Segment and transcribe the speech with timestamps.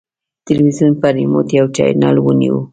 [0.47, 2.57] تلویزیون په ریموټ یو چینل ونیو.